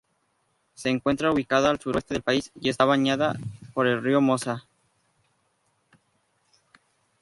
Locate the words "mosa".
4.19-4.65